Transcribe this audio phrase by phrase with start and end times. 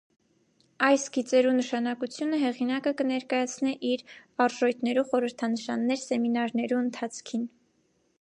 [0.85, 4.03] Այս գիծերու նշանակությինը հեղինակը կը ներկայացնէ իր
[4.47, 7.45] «արժոյթներու խորհրդանշաններ» սեմինարներու ընթացքին։